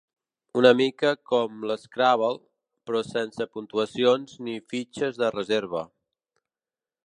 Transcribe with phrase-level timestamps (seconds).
[0.61, 2.39] Una mica com l'Scrabble,
[2.89, 5.89] però sense puntuacions ni fitxes de reserva.